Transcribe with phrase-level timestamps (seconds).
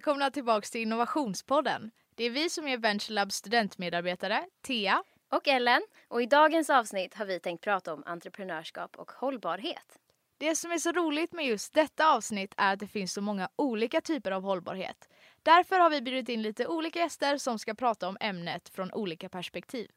[0.00, 1.90] välkomna tillbaka till Innovationspodden.
[2.14, 5.82] Det är vi som är VentureLabs studentmedarbetare, Thea och Ellen.
[6.08, 9.98] Och i dagens avsnitt har vi tänkt prata om entreprenörskap och hållbarhet.
[10.38, 13.48] Det som är så roligt med just detta avsnitt är att det finns så många
[13.56, 15.08] olika typer av hållbarhet.
[15.42, 19.28] Därför har vi bjudit in lite olika gäster som ska prata om ämnet från olika
[19.28, 19.90] perspektiv.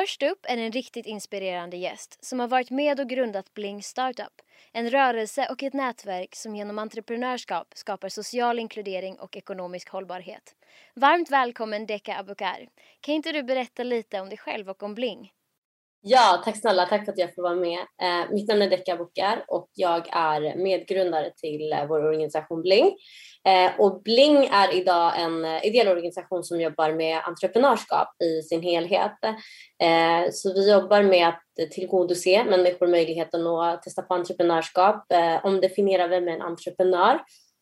[0.00, 4.32] Först upp är en riktigt inspirerande gäst som har varit med och grundat Bling Startup.
[4.72, 10.54] En rörelse och ett nätverk som genom entreprenörskap skapar social inkludering och ekonomisk hållbarhet.
[10.94, 12.68] Varmt välkommen Deka Abukar.
[13.00, 15.32] Kan inte du berätta lite om dig själv och om Bling?
[16.02, 16.86] Ja, tack snälla.
[16.86, 17.78] Tack för att jag får vara med.
[17.78, 22.96] Eh, mitt namn är Decka Bokar och jag är medgrundare till eh, vår organisation Bling.
[23.48, 28.62] Eh, och Bling är idag en eh, ideell organisation som jobbar med entreprenörskap i sin
[28.62, 29.24] helhet.
[29.82, 36.08] Eh, så vi jobbar med att tillgodose människor möjligheten att testa på entreprenörskap, eh, omdefiniera
[36.08, 37.20] vem är en entreprenör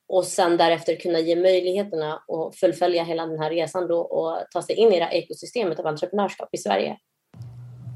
[0.08, 4.62] och sen därefter kunna ge möjligheterna att fullfölja hela den här resan då och ta
[4.62, 6.96] sig in i det här ekosystemet av entreprenörskap i Sverige.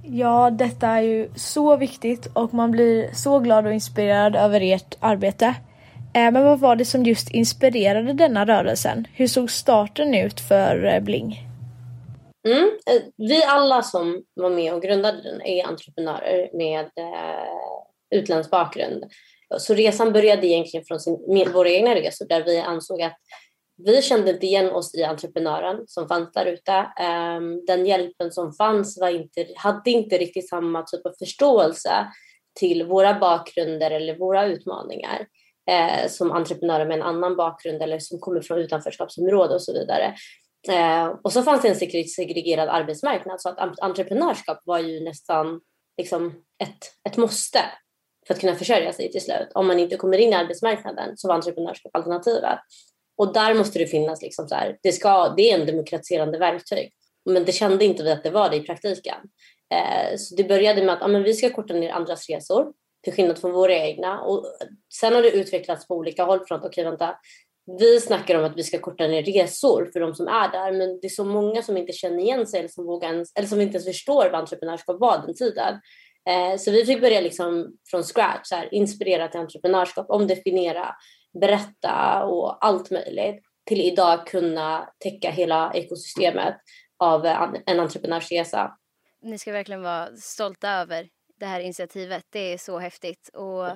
[0.05, 4.97] Ja, detta är ju så viktigt och man blir så glad och inspirerad över ert
[5.01, 5.47] arbete.
[6.15, 9.07] Eh, men vad var det som just inspirerade denna rörelsen?
[9.15, 11.41] Hur såg starten ut för eh, Bling?
[12.49, 12.63] Mm.
[12.63, 16.91] Eh, vi alla som var med och grundade den är entreprenörer med
[18.15, 19.05] utländsk bakgrund.
[19.59, 23.19] Så resan började egentligen från sin, våra egna resor där vi ansåg att
[23.85, 26.73] vi kände inte igen oss i entreprenören som fanns där ute.
[27.01, 32.07] Ehm, den hjälpen som fanns var inte, hade inte riktigt samma typ av förståelse
[32.61, 35.27] till våra bakgrunder eller våra utmaningar
[35.71, 40.15] eh, som entreprenörer med en annan bakgrund eller som kommer från utanförskapsområde och så vidare.
[40.69, 45.61] Ehm, och så fanns det en segregerad arbetsmarknad så att entreprenörskap var ju nästan
[45.99, 47.61] liksom ett, ett måste
[48.27, 49.49] för att kunna försörja sig till slut.
[49.55, 52.59] Om man inte kommer in i arbetsmarknaden så var entreprenörskap alternativet.
[53.23, 56.93] Och där måste det finnas, liksom så här, det, ska, det är en demokratiserande verktyg.
[57.31, 59.17] Men det kände inte vi att det var det i praktiken.
[59.75, 62.73] Eh, så det började med att ja, men vi ska korta ner andras resor
[63.05, 64.21] till skillnad från våra egna.
[64.21, 64.47] Och
[64.99, 67.17] sen har det utvecklats på olika håll från att okej, vänta,
[67.81, 71.01] vi snackar om att vi ska korta ner resor för de som är där, men
[71.01, 73.61] det är så många som inte känner igen sig eller som, vågar ens, eller som
[73.61, 75.81] inte ens förstår vad entreprenörskap var den tiden.
[76.29, 80.95] Eh, så vi fick börja liksom från scratch, så här, inspirera till entreprenörskap, omdefiniera,
[81.41, 86.57] berätta och allt möjligt till idag kunna täcka hela ekosystemet
[86.99, 87.27] av
[87.67, 88.77] en entreprenörsresa.
[89.23, 91.09] Ni ska verkligen vara stolta över
[91.41, 92.25] det här initiativet.
[92.31, 93.31] Det är så häftigt.
[93.35, 93.69] Och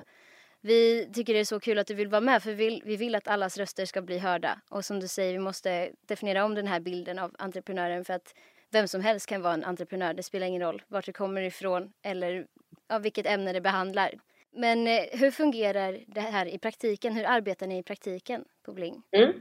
[0.61, 2.95] vi tycker det är så kul att du vill vara med för vi vill, vi
[2.95, 4.61] vill att allas röster ska bli hörda.
[4.69, 8.33] Och som du säger, vi måste definiera om den här bilden av entreprenören för att
[8.71, 10.13] vem som helst kan vara en entreprenör.
[10.13, 12.47] Det spelar ingen roll vart du kommer ifrån eller
[12.89, 14.13] av vilket ämne det behandlar.
[14.57, 17.15] Men eh, hur fungerar det här i praktiken?
[17.15, 19.01] Hur arbetar ni i praktiken på Bling?
[19.17, 19.33] Mm.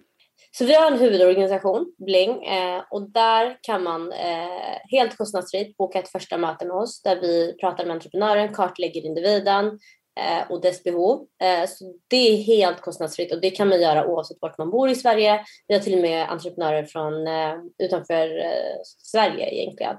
[0.51, 5.99] Så vi har en huvudorganisation, Bling, eh, och där kan man eh, helt kostnadsfritt boka
[5.99, 9.79] ett första möte med oss där vi pratar med entreprenören, kartlägger individen
[10.21, 11.27] Eh, och dess behov.
[11.43, 14.89] Eh, så det är helt kostnadsfritt och det kan man göra oavsett vart man bor
[14.89, 15.41] i Sverige.
[15.69, 19.97] Vi har till och med entreprenörer från eh, utanför eh, Sverige egentligen.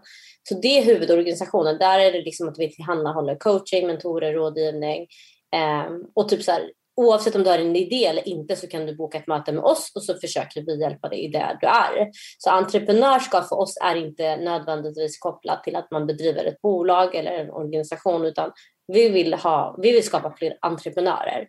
[0.50, 1.77] Så det är huvudorganisationen.
[1.77, 5.07] Där är det liksom att vi tillhandahåller coaching, mentorer, rådgivning
[5.56, 8.85] ehm, och typ så här, oavsett om du har en idé eller inte så kan
[8.85, 12.09] du boka ett möte med oss och så försöker vi hjälpa dig där du är.
[12.38, 17.31] Så entreprenörskap för oss är inte nödvändigtvis kopplat till att man bedriver ett bolag eller
[17.31, 18.51] en organisation utan
[18.88, 21.48] vi vill, ha, vi vill skapa fler entreprenörer.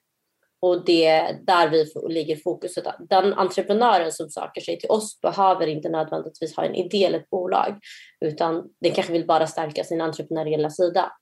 [0.60, 2.84] Och det är där vi ligger fokuset.
[3.08, 7.30] Den entreprenören som söker sig till oss behöver inte nödvändigtvis ha en idé eller ett
[7.30, 7.78] bolag
[8.20, 11.12] utan den kanske vill bara stärka sin entreprenöriella sida.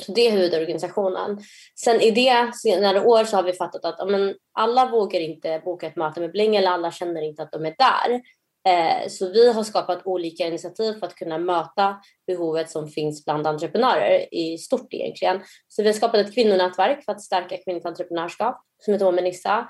[0.00, 1.38] Så det är huvudorganisationen.
[1.84, 5.86] Sen i det senare år så har vi fattat att amen, alla vågar inte boka
[5.86, 8.20] ett möte med Bling eller alla känner inte att de är där.
[8.68, 13.46] Eh, så vi har skapat olika initiativ för att kunna möta behovet som finns bland
[13.46, 15.40] entreprenörer i stort egentligen.
[15.68, 19.68] Så vi har skapat ett kvinnonätverk för att stärka kvinnligt entreprenörskap som heter Womanissa.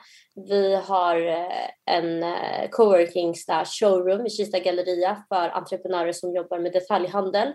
[0.48, 3.34] Vi har eh, en eh, coworking
[3.80, 7.52] showroom i Kista galleria för entreprenörer som jobbar med detaljhandel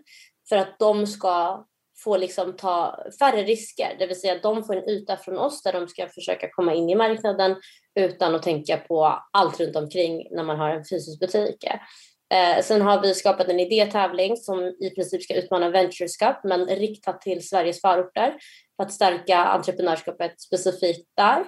[0.50, 1.66] för att de ska
[2.04, 5.74] får liksom ta färre risker, det vill säga de får en yta från oss där
[5.74, 7.56] de ska försöka komma in i marknaden
[8.00, 11.64] utan att tänka på allt runt omkring när man har en fysisk butik.
[12.34, 16.66] Eh, sen har vi skapat en idétävling som i princip ska utmana Ventures Cup, men
[16.66, 18.36] riktat till Sveriges förorter
[18.78, 21.46] för att stärka entreprenörskapet specifikt där.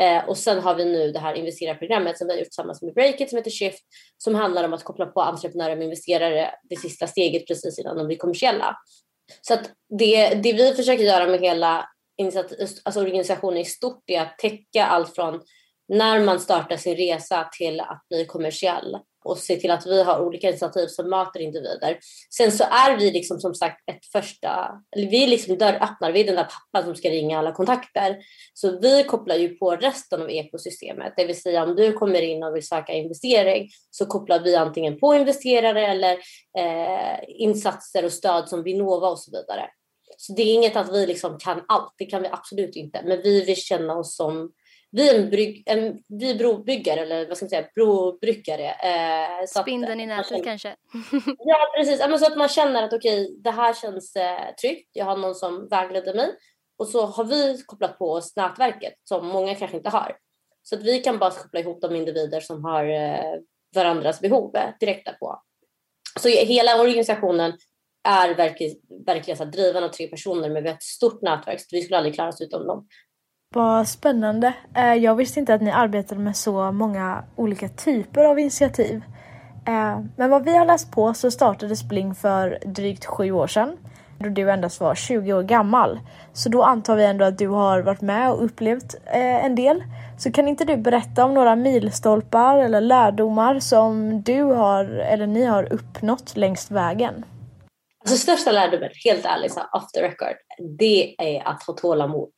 [0.00, 2.94] Eh, och sen har vi nu det här investerarprogrammet som vi har gjort tillsammans med
[2.94, 3.84] Breakit som heter Shift
[4.16, 8.06] som handlar om att koppla på entreprenörer med investerare det sista steget precis innan de
[8.06, 8.76] blir kommersiella.
[9.40, 11.88] Så att det, det vi försöker göra med hela
[12.84, 15.40] alltså organisationen i stort är att täcka allt från
[15.88, 20.20] när man startar sin resa till att bli kommersiell och se till att vi har
[20.20, 21.98] olika initiativ som möter individer.
[22.30, 26.20] Sen så är vi liksom som sagt ett första, eller vi är liksom dörröppnare, vi
[26.20, 28.16] är den där pappan som ska ringa alla kontakter.
[28.54, 32.42] Så vi kopplar ju på resten av ekosystemet, det vill säga om du kommer in
[32.42, 36.12] och vill söka investering så kopplar vi antingen på investerare eller
[36.58, 39.70] eh, insatser och stöd som Vinnova och så vidare.
[40.16, 43.22] Så det är inget att vi liksom kan allt, det kan vi absolut inte, men
[43.22, 44.52] vi vill känna oss som
[44.94, 48.68] vi är en, brygg, en vi är brobyggare eller vad ska man säga, brobryggare.
[48.70, 50.68] Eh, Spindeln i nätet känner, kanske?
[51.38, 54.54] ja precis, ja, men så att man känner att okej okay, det här känns eh,
[54.60, 56.30] tryggt, jag har någon som vägleder mig
[56.78, 60.16] och så har vi kopplat på oss nätverket som många kanske inte har.
[60.62, 63.40] Så att vi kan bara koppla ihop de individer som har eh,
[63.74, 65.42] varandras behov eh, direkt på.
[66.20, 67.52] Så hela organisationen
[68.08, 68.76] är verkligen,
[69.06, 71.96] verkligen så driven av tre personer men vi har ett stort nätverk så vi skulle
[71.96, 72.88] aldrig klara oss utan dem.
[73.54, 74.52] Vad spännande.
[74.76, 79.02] Eh, jag visste inte att ni arbetade med så många olika typer av initiativ.
[79.66, 83.76] Eh, men vad vi har läst på så startade Spling för drygt sju år sedan
[84.18, 86.00] då du endast var 20 år gammal.
[86.32, 89.84] Så då antar vi ändå att du har varit med och upplevt eh, en del.
[90.18, 95.44] Så kan inte du berätta om några milstolpar eller lärdomar som du har eller ni
[95.44, 97.24] har uppnått längs vägen?
[98.04, 100.36] Alltså största lärdomen, helt ärligt, så off the record,
[100.78, 102.30] det är att ha tålamod.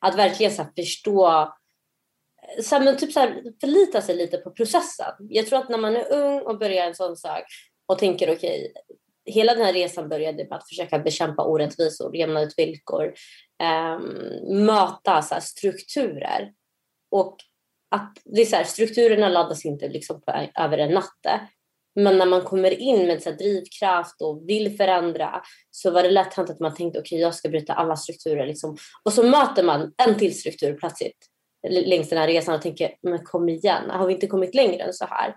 [0.00, 4.50] Att verkligen så förstå, eh, så här, men typ så här, förlita sig lite på
[4.50, 5.14] processen.
[5.18, 7.44] Jag tror att när man är ung och börjar en sån sak
[7.86, 8.82] och tänker okej, okay,
[9.24, 13.14] hela den här resan började med att försöka bekämpa orättvisor, jämna ut villkor,
[13.62, 14.00] eh,
[14.54, 16.52] möta så här, strukturer.
[17.10, 17.36] Och
[17.90, 21.40] att det är så här, strukturerna laddas inte liksom på, eh, över en natt.
[21.94, 26.34] Men när man kommer in med så drivkraft och vill förändra så var det lätt
[26.34, 28.46] hänt att man tänkte okej, okay, jag ska bryta alla strukturer.
[28.46, 28.76] Liksom.
[29.04, 31.26] Och så möter man en till struktur plötsligt
[31.68, 34.92] längs den här resan och tänker, men kom igen, har vi inte kommit längre än
[34.92, 35.34] så här?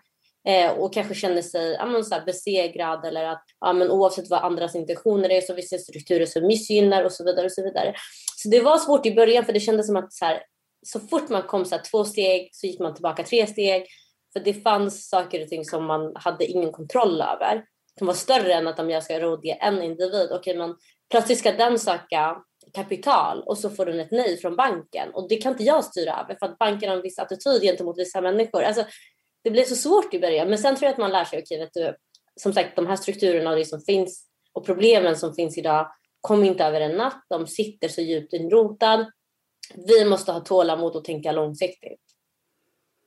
[0.47, 4.75] Eh, och kanske känner sig ja, så besegrad eller att ja, men oavsett vad andras
[4.75, 7.45] intentioner är så finns det strukturer som missgynnar och så vidare.
[7.45, 7.93] och Så vidare.
[8.35, 10.43] Så det var svårt i början för det kändes som att så, här,
[10.85, 13.87] så fort man kom så här, två steg så gick man tillbaka tre steg
[14.33, 17.65] för det fanns saker och ting som man hade ingen kontroll över.
[17.97, 20.29] Som var större än att om jag ska rådge en individ.
[20.31, 20.75] Okej, men
[21.11, 22.37] plötsligt ska den söka
[22.73, 25.13] kapital och så får den ett nej från banken.
[25.13, 27.97] Och det kan inte jag styra över för att banken har en viss attityd gentemot
[27.97, 28.63] vissa människor.
[28.63, 28.85] Alltså,
[29.43, 30.49] det blir så svårt i början.
[30.49, 31.95] Men sen tror jag att man lär sig, okej, vet du,
[32.41, 35.91] som sagt, de här strukturerna och det som finns och problemen som finns idag
[36.21, 37.25] kom inte över en natt.
[37.29, 39.11] De sitter så djupt inrotade.
[39.87, 42.12] Vi måste ha tålamod och tänka långsiktigt.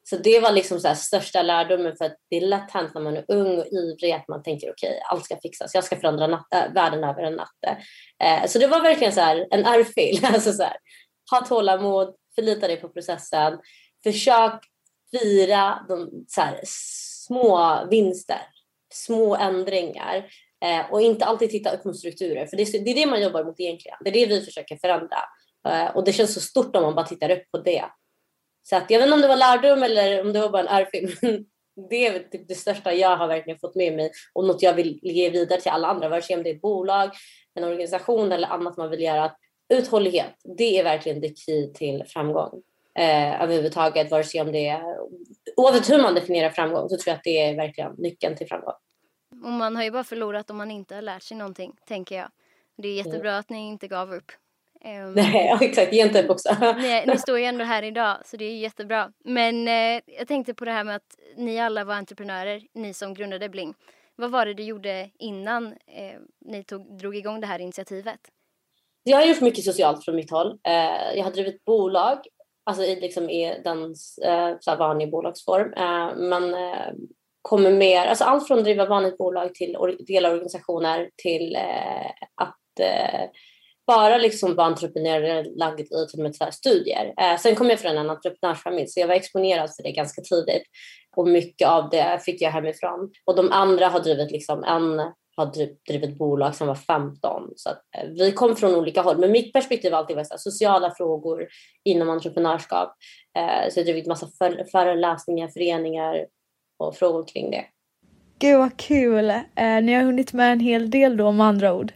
[0.09, 3.17] Så det var liksom så största lärdomen för att det är lätt hänt när man
[3.17, 6.27] är ung och ivrig att man tänker okej, okay, allt ska fixas, jag ska förändra
[6.27, 7.79] natt, äh, världen över en natt.
[8.25, 10.21] Eh, så det var verkligen så här, en örfil.
[10.25, 10.77] Alltså så här,
[11.31, 13.59] ha tålamod, förlita dig på processen,
[14.05, 14.61] försök
[15.11, 18.43] fira de så här, små vinster,
[18.95, 20.27] små ändringar
[20.65, 23.23] eh, och inte alltid titta upp mot strukturer, för det är, det är det man
[23.23, 23.99] jobbar mot egentligen.
[24.05, 25.19] Det är det vi försöker förändra
[25.69, 27.85] eh, och det känns så stort om man bara tittar upp på det.
[28.69, 30.81] Så att, jag vet inte om det var lärdom eller om det var bara en
[30.81, 31.17] örfil.
[31.91, 34.99] det är typ det största jag har verkligen fått med mig och något jag vill
[35.03, 37.11] ge vidare till alla andra, vare sig det är ett bolag,
[37.55, 39.33] en organisation eller annat man vill göra.
[39.69, 42.63] Uthållighet, det är verkligen det key till framgång
[42.99, 44.83] eh, överhuvudtaget, vare sig om det är,
[45.57, 48.75] oavsett hur man definierar framgång så tror jag att det är verkligen nyckeln till framgång.
[49.45, 52.29] Och man har ju bara förlorat om man inte har lärt sig någonting, tänker jag.
[52.77, 53.41] Det är jättebra mm.
[53.41, 54.33] att ni inte gav upp.
[54.87, 55.93] Um, Nej, exakt.
[55.93, 56.49] Ge inte upp också.
[57.07, 59.13] ni, står ju ändå här idag, så det är jättebra.
[59.25, 63.15] Men eh, jag tänkte på det här med att ni alla var entreprenörer, ni som
[63.15, 63.75] grundade Bling.
[64.17, 68.21] Vad var det du gjorde innan eh, ni tog, drog igång det här initiativet?
[69.03, 70.59] Jag har gjort mycket socialt från mitt håll.
[70.69, 72.19] Eh, jag har drivit bolag,
[72.65, 73.95] alltså i, liksom i den
[74.67, 75.73] eh, vanlig bolagsform.
[75.73, 76.93] Eh, men eh,
[77.43, 79.77] kommer mer, alltså allt från att driva vanligt bolag till
[80.07, 82.57] delorganisationer till eh, att
[83.87, 87.15] bara liksom var entreprenörlagd i som ett så studier.
[87.21, 90.63] Eh, sen kom jag från en entreprenörsfamilj så jag var exponerad för det ganska tidigt
[91.17, 93.11] och mycket av det fick jag hemifrån.
[93.25, 95.53] Och de andra har drivit liksom en har
[95.87, 97.53] drivit bolag sedan var 15.
[97.57, 99.19] Så att, eh, vi kom från olika håll.
[99.19, 101.47] Men mitt perspektiv har alltid varit här, sociala frågor
[101.85, 102.97] inom entreprenörskap.
[103.39, 106.27] Eh, så jag har drivit massa för, föreläsningar, föreningar
[106.79, 107.65] och frågor kring det.
[108.39, 109.31] Gud vad kul!
[109.31, 111.93] Eh, ni har hunnit med en hel del då med andra ord.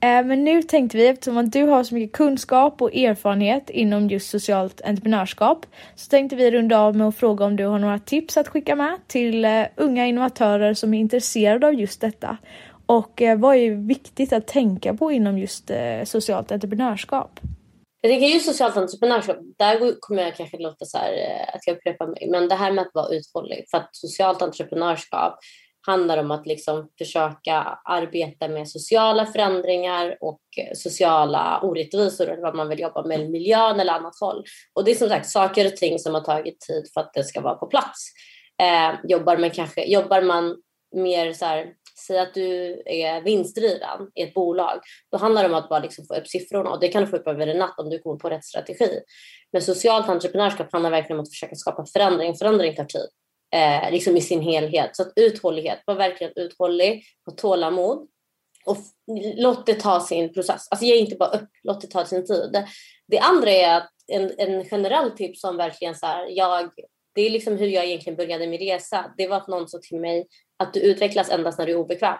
[0.00, 4.08] Eh, men nu tänkte vi, eftersom att du har så mycket kunskap och erfarenhet inom
[4.08, 7.98] just socialt entreprenörskap, så tänkte vi runda av med att fråga om du har några
[7.98, 12.36] tips att skicka med till eh, unga innovatörer som är intresserade av just detta.
[12.86, 15.70] Och eh, vad är viktigt att tänka på inom just
[16.04, 17.40] socialt entreprenörskap?
[18.00, 21.12] Jag tänker just socialt entreprenörskap, där kommer jag kanske låta så här,
[21.54, 23.64] att jag upprepar mig, men det här med att vara uthållig.
[23.70, 25.38] För att socialt entreprenörskap
[25.86, 30.40] handlar om att liksom försöka arbeta med sociala förändringar och
[30.74, 34.44] sociala orättvisor eller vad man vill jobba med, miljön eller annat håll.
[34.74, 37.24] Och det är som sagt saker och ting som har tagit tid för att det
[37.24, 38.12] ska vara på plats.
[38.62, 40.56] Eh, jobbar, man kanske, jobbar man
[40.96, 41.72] mer så här,
[42.06, 44.80] säg att du är vinstdriven i ett bolag,
[45.10, 47.16] då handlar det om att bara liksom få upp siffrorna och det kan du få
[47.16, 49.00] upp över en natt om du kommer på rätt strategi.
[49.52, 52.34] Men socialt entreprenörskap handlar verkligen om att försöka skapa förändring.
[52.34, 53.08] Förändring tar tid
[53.54, 54.96] eh, liksom i sin helhet.
[54.96, 58.08] Så att uthållighet, var verkligen uthållig, ha tålamod
[58.66, 58.76] och
[59.36, 60.68] låt det ta sin process.
[60.70, 62.64] Alltså ge inte bara upp, låt det ta sin tid.
[63.06, 66.70] Det andra är att en, en generell tips som verkligen så här, jag,
[67.14, 69.14] det är liksom hur jag egentligen började min resa.
[69.16, 70.26] Det var att någon sa till mig
[70.56, 72.16] att du utvecklas endast när du är obekväm.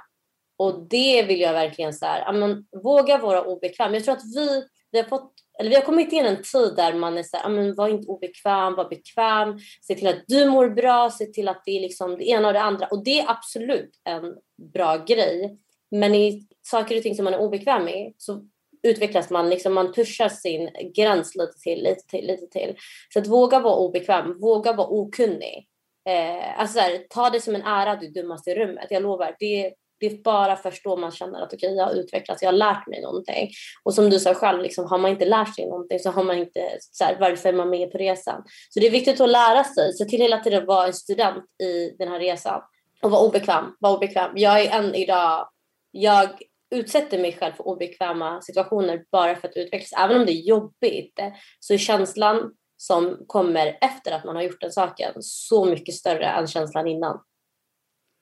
[0.59, 3.95] Och det vill jag verkligen så här, amen, våga vara obekväm.
[3.95, 6.77] Jag tror att vi, vi har fått eller vi har kommit in i en tid
[6.77, 10.25] där man är så här, ah, men var inte obekväm, var bekväm, se till att
[10.27, 12.87] du mår bra, se till att det är liksom det ena och det andra.
[12.87, 14.37] Och det är absolut en
[14.73, 15.59] bra grej.
[15.91, 18.43] Men i saker och ting som man är obekväm med så
[18.83, 22.77] utvecklas man, liksom man pushar sin gräns lite till, lite till, lite till.
[23.13, 25.69] Så att våga vara obekväm, våga vara okunnig.
[26.09, 28.87] Eh, alltså här, ta det som en ära du dummaste i rummet.
[28.91, 32.43] Jag lovar, det, det är bara först då man känner att okay, jag har utvecklats,
[32.43, 33.51] jag har lärt mig någonting.
[33.85, 36.39] Och som du sa själv, liksom, har man inte lärt sig någonting så har man
[36.39, 38.43] inte, så här, varför är man med på resan?
[38.71, 41.45] Så det är viktigt att lära sig, se till hela tiden att vara en student
[41.63, 42.61] i den här resan.
[43.03, 44.31] Och vara obekväm, vara obekväm.
[44.35, 45.49] Jag är än idag,
[45.91, 46.29] jag
[46.71, 49.93] utsätter mig själv för obekväma situationer bara för att utvecklas.
[50.01, 51.21] Även om det är jobbigt
[51.61, 56.27] så är känslan som kommer efter att man har gjort den saken så mycket större
[56.27, 57.21] än känslan innan.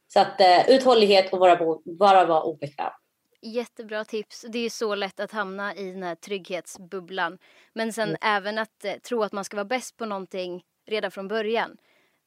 [0.08, 2.90] Så att eh, uthållighet och bara, bara vara obekväm.
[3.42, 4.46] Jättebra tips.
[4.48, 7.38] Det är så lätt att hamna i den här trygghetsbubblan.
[7.72, 8.18] Men sen mm.
[8.22, 11.76] även att eh, tro att man ska vara bäst på någonting redan från början.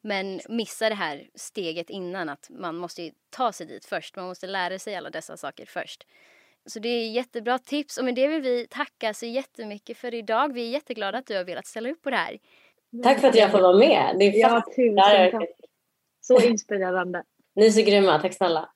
[0.02, 4.16] Men missa det här steget innan att man måste ta sig dit först.
[4.16, 6.08] Man måste lära sig alla dessa saker först.
[6.66, 10.54] Så det är jättebra tips och med det vill vi tacka så jättemycket för idag.
[10.54, 12.38] Vi är jätteglada att du har velat ställa upp på det här.
[13.04, 14.16] Tack för att jag får vara med.
[14.20, 15.50] Det är ja, tusen tack.
[16.22, 17.24] Så inspirerande.
[17.56, 18.70] Ni är så grymma, tack snälla.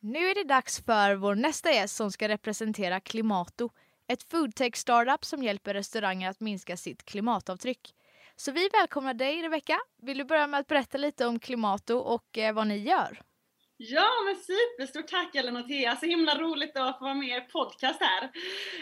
[0.00, 3.70] Nu är det dags för vår nästa gäst som ska representera Klimato,
[4.08, 7.94] ett foodtech startup som hjälper restauranger att minska sitt klimatavtryck.
[8.36, 9.78] Så vi välkomnar dig Rebecka.
[10.02, 13.20] Vill du börja med att berätta lite om Klimato och eh, vad ni gör?
[13.84, 17.32] Ja men superstort tack Ellen och Thea, så himla roligt att få vara med i
[17.32, 18.30] er podcast här.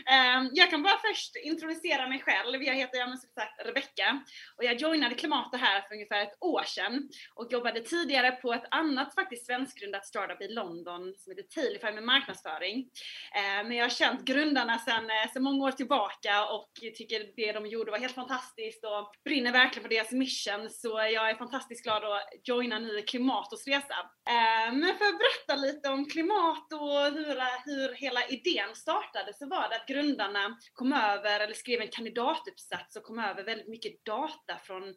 [0.06, 2.62] Ehm, jag kan bara först introducera mig själv.
[2.62, 4.24] Jag heter som sagt Rebecka
[4.56, 8.64] och jag joinade Klimata här för ungefär ett år sedan och jobbade tidigare på ett
[8.70, 12.88] annat faktiskt svenskgrundat startup i London som heter Tailify med marknadsföring.
[13.34, 17.52] Ehm, men jag har känt grundarna sedan, eh, så många år tillbaka och tycker det
[17.52, 21.84] de gjorde var helt fantastiskt och brinner verkligen för deras mission så jag är fantastiskt
[21.84, 23.94] glad att joina nu i Klimatos resa.
[24.30, 29.46] Ehm, men för att berätta lite om klimat och hur, hur hela idén startade så
[29.46, 34.04] var det att grundarna kom över, eller skrev en kandidatuppsats och kom över väldigt mycket
[34.04, 34.94] data från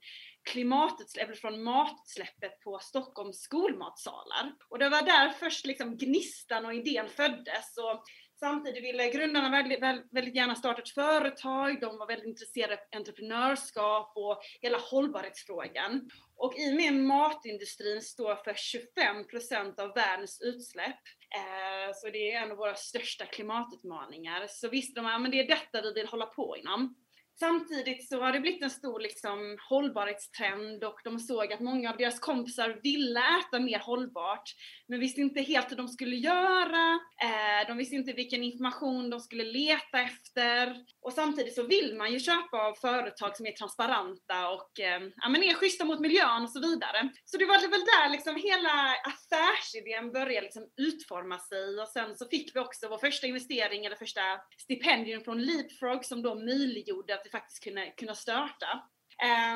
[0.50, 4.54] klimatutsläpp, eller från matutsläppet på Stockholms skolmatsalar.
[4.70, 7.78] Och det var där först liksom gnistan och idén föddes.
[7.78, 8.04] Och
[8.44, 9.82] Samtidigt ville grundarna väldigt,
[10.12, 16.10] väldigt gärna starta ett företag, de var väldigt intresserade av entreprenörskap och hela hållbarhetsfrågan.
[16.36, 21.02] Och i och med matindustrin står för 25% av världens utsläpp,
[21.36, 25.48] eh, så det är en av våra största klimatutmaningar, så visste de att det är
[25.48, 26.96] detta vi vill hålla på inom.
[27.40, 31.98] Samtidigt så har det blivit en stor liksom, hållbarhetstrend och de såg att många av
[31.98, 34.50] deras kompisar ville äta mer hållbart
[34.88, 37.00] men visste inte helt hur de skulle göra.
[37.24, 40.76] Eh, de visste inte vilken information de skulle leta efter.
[41.02, 45.30] Och samtidigt så vill man ju köpa av företag som är transparenta och eh, ja,
[45.30, 47.10] men är schyssta mot miljön och så vidare.
[47.26, 52.26] Så det var väl där liksom hela affärsidén började liksom utforma sig och sen så
[52.28, 54.22] fick vi också vår första investering eller första
[54.58, 58.84] stipendium från Leapfrog som då möjliggjorde att vi faktiskt kunde, kunna starta.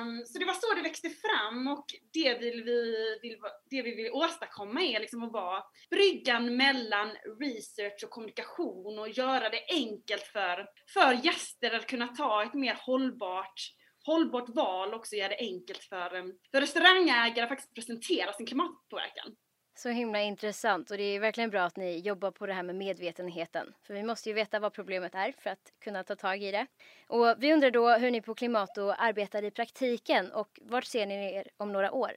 [0.02, 3.38] Um, så det var så det växte fram och det, vill vi, vill,
[3.70, 7.10] det vi vill åstadkomma är liksom att vara bryggan mellan
[7.40, 12.78] research och kommunikation och göra det enkelt för, för gäster att kunna ta ett mer
[12.82, 13.74] hållbart
[14.08, 16.10] hållbart val också göra det enkelt för,
[16.52, 19.36] för restaurangägare att faktiskt presentera sin klimatpåverkan.
[19.78, 22.76] Så himla intressant och det är verkligen bra att ni jobbar på det här med
[22.76, 23.74] medvetenheten.
[23.84, 26.68] För vi måste ju veta vad problemet är för att kunna ta tag i det.
[27.08, 31.36] Och vi undrar då hur ni på Klimato arbetar i praktiken och vart ser ni
[31.36, 32.12] er om några år?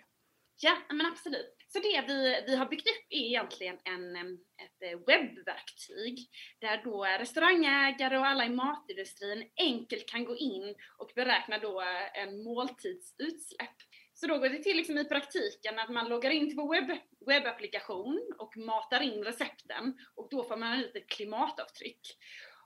[0.62, 1.56] Ja, men absolut.
[1.68, 6.18] Så det vi, vi har byggt upp är egentligen en, ett eh, webbverktyg
[6.60, 11.82] där då restaurangägare och alla i matindustrin enkelt kan gå in och beräkna då
[12.14, 13.76] en måltidsutsläpp.
[14.20, 16.98] Så då går det till liksom i praktiken att man loggar in till vår webb,
[17.26, 22.00] webbapplikation och matar in recepten och då får man ut ett klimatavtryck.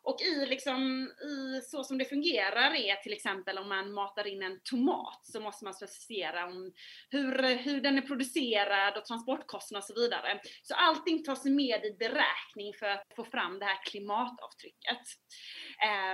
[0.04, 4.42] Och i, liksom, i så som det fungerar är till exempel om man matar in
[4.42, 6.72] en tomat så måste man specificera om
[7.10, 10.40] hur, hur den är producerad och transportkostnader och så vidare.
[10.62, 15.04] Så allting tas med i beräkning för att få fram det här klimatavtrycket.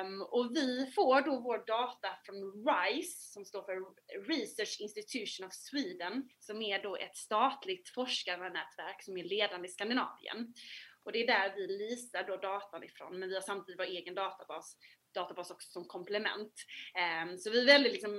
[0.03, 3.77] Um, och vi får då vår data från RISE som står för
[4.29, 10.55] Research Institution of Sweden som är då ett statligt forskarnätverk som är ledande i Skandinavien.
[11.05, 14.15] Och det är där vi leasar då datan ifrån, men vi har samtidigt vår egen
[14.15, 14.77] databas,
[15.15, 16.55] databas också som komplement.
[17.25, 18.13] Um, så vi är väldigt liksom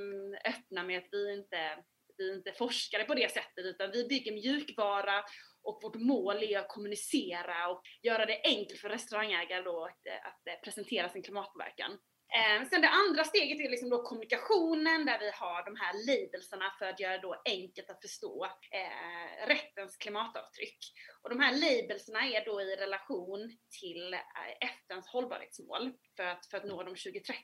[0.45, 1.83] öppna med att vi inte
[2.17, 5.23] vi är inte forskare på det sättet utan vi bygger mjukvara
[5.63, 10.47] och vårt mål är att kommunicera och göra det enkelt för restaurangägare då att, att
[10.47, 11.97] eh, presentera sin klimatpåverkan.
[12.35, 16.75] Eh, sen det andra steget är liksom då kommunikationen där vi har de här labelsarna
[16.79, 20.79] för att göra det enkelt att förstå eh, rättens klimatavtryck.
[21.21, 24.19] Och de här labelsarna är då i relation till eh,
[24.61, 27.43] FNs hållbarhetsmål för att, för att nå dem 2030.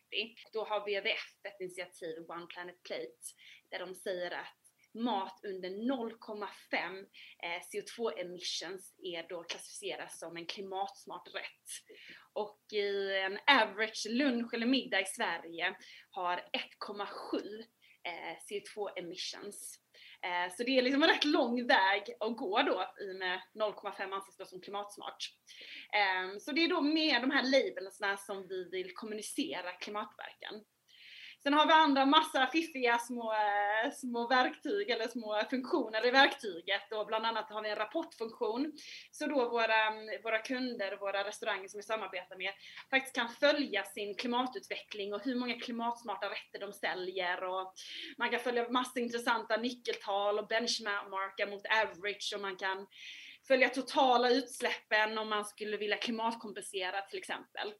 [0.54, 3.24] Då har WWF ett initiativ, One Planet Plate,
[3.72, 4.67] där de säger att
[5.04, 7.06] mat under 0,5
[7.44, 11.70] eh, CO2 emissions är då klassificeras som en klimatsmart rätt.
[12.34, 15.76] Och i en average lunch eller middag i Sverige
[16.10, 17.64] har 1,7
[18.04, 19.80] eh, CO2 emissions.
[20.22, 24.14] Eh, så det är liksom en rätt lång väg att gå då i med 0,5
[24.14, 25.34] anses då som klimatsmart.
[26.40, 30.64] Så det är då med de här labelsna som vi vill kommunicera klimatverkan.
[31.48, 36.92] Sen har vi andra massa fiffiga små, eh, små verktyg eller små funktioner i verktyget
[36.92, 38.74] och bland annat har vi en rapportfunktion.
[39.12, 42.52] Så då våra, mm, våra kunder och våra restauranger som vi samarbetar med
[42.90, 47.74] faktiskt kan följa sin klimatutveckling och hur många klimatsmarta rätter de säljer och
[48.18, 52.88] man kan följa massa intressanta nyckeltal och benchmarka mot average och man kan
[53.48, 57.74] följa totala utsläppen om man skulle vilja klimatkompensera till exempel.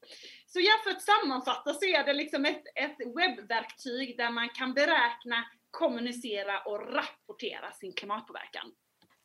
[0.46, 4.74] Så ja, för att sammanfatta så är det liksom ett, ett webbverktyg där man kan
[4.74, 8.72] beräkna, kommunicera och rapportera sin klimatpåverkan.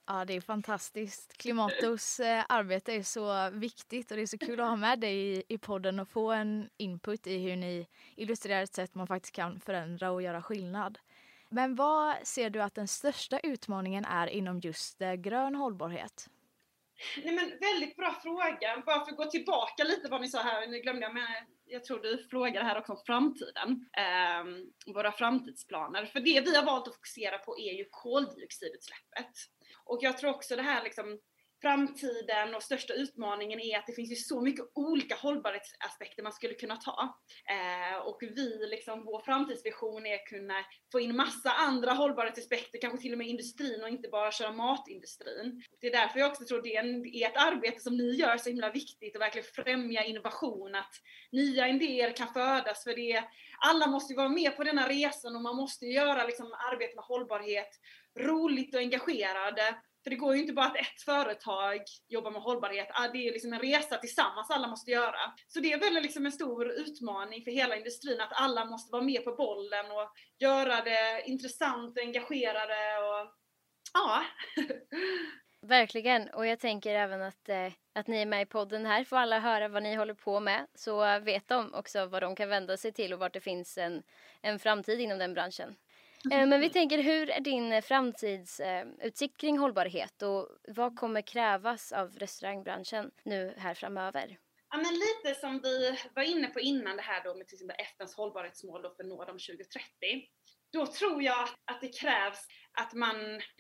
[0.05, 1.37] Ja, det är fantastiskt.
[1.37, 5.15] Klimatos eh, arbete är så viktigt och det är så kul att ha med dig
[5.15, 9.35] i, i podden och få en input i hur ni illustrerar ett sätt man faktiskt
[9.35, 10.97] kan förändra och göra skillnad.
[11.53, 16.29] Men vad ser du att den största utmaningen är inom just eh, grön hållbarhet?
[17.23, 18.83] Nej men väldigt bra fråga.
[18.85, 21.23] Bara för att gå tillbaka lite vad ni sa här, nu glömde jag men
[21.65, 23.89] jag tror du frågade här också om framtiden.
[23.97, 26.05] Eh, våra framtidsplaner.
[26.05, 29.31] För det vi har valt att fokusera på är ju koldioxidutsläppet.
[29.83, 31.19] Och jag tror också det här liksom
[31.63, 36.53] framtiden och största utmaningen är att det finns ju så mycket olika hållbarhetsaspekter man skulle
[36.53, 37.17] kunna ta.
[37.49, 40.53] Eh, och vi, liksom, vår framtidsvision är att kunna
[40.91, 45.63] få in massa andra hållbarhetsaspekter, kanske till och med industrin och inte bara köra matindustrin.
[45.81, 48.71] Det är därför jag också tror det är, ett arbete som ni gör så himla
[48.71, 50.93] viktigt och verkligen främja innovation, att
[51.31, 53.23] nya idéer kan födas för det.
[53.59, 57.03] Alla måste ju vara med på denna resan och man måste göra liksom, arbete med
[57.03, 57.79] hållbarhet
[58.19, 62.87] roligt och engagerade för det går ju inte bara att ett företag jobbar med hållbarhet,
[62.93, 65.33] ah, det är liksom en resa tillsammans alla måste göra.
[65.47, 69.03] Så det är väl liksom en stor utmaning för hela industrin att alla måste vara
[69.03, 73.31] med på bollen och göra det intressant och engagerade och
[73.93, 74.23] ja.
[75.67, 79.17] Verkligen, och jag tänker även att, eh, att ni är med i podden här får
[79.17, 82.77] alla höra vad ni håller på med så vet de också vad de kan vända
[82.77, 84.03] sig till och vart det finns en,
[84.41, 85.75] en framtid inom den branschen.
[86.31, 92.09] Eh, men vi tänker, hur är din framtidsutsikt kring hållbarhet och vad kommer krävas av
[92.17, 94.37] restaurangbranschen nu här framöver?
[94.69, 97.75] Ja, men lite som vi var inne på innan det här då med till exempel
[97.79, 99.87] FNs hållbarhetsmål då för att nå dem 2030.
[100.73, 102.39] Då tror jag att det krävs
[102.79, 103.15] att man,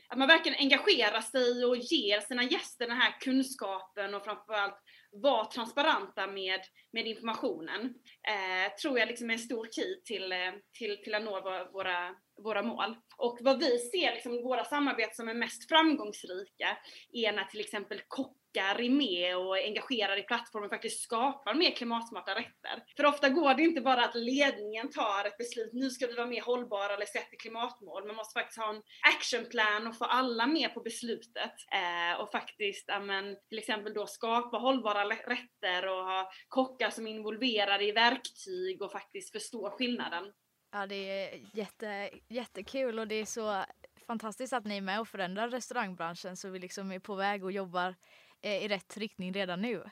[0.07, 4.79] att man verkligen engagerar sig och ger sina gäster den här kunskapen och framförallt
[5.11, 6.61] vara transparenta med,
[6.93, 7.93] med informationen.
[8.27, 11.41] Eh, tror jag liksom är en stor key till, eh, till, till att nå
[11.73, 12.95] våra, våra mål.
[13.17, 16.77] Och vad vi ser liksom våra samarbeten som är mest framgångsrika
[17.13, 22.31] är när till exempel kockar är med och engagerar i plattformen faktiskt skapar mer klimatsmarta
[22.31, 22.83] rätter.
[22.97, 26.27] För ofta går det inte bara att ledningen tar ett beslut, nu ska vi vara
[26.27, 28.07] mer hållbara eller sätta klimatmål.
[28.07, 28.81] Man måste faktiskt ha en
[29.15, 31.53] actionplan och få alla med på beslutet.
[31.71, 37.11] Eh, och faktiskt, amen, till exempel då skapa hållbara rätter och ha kockar som är
[37.11, 40.33] involverade i verktyg och faktiskt förstå skillnaden.
[40.71, 43.65] Ja, det är jätte, jättekul och det är så
[44.07, 47.51] fantastiskt att ni är med och förändrar restaurangbranschen så vi liksom är på väg och
[47.51, 47.95] jobbar
[48.41, 49.83] eh, i rätt riktning redan nu.